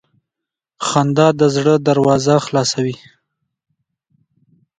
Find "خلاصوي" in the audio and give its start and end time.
2.45-2.95